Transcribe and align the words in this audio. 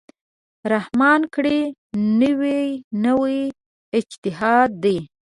رحمان 0.73 1.21
کړی، 1.33 1.59
نوی 2.23 2.63
نوی 3.05 3.39
اجتهاد 3.97 4.69
دی 4.83 4.97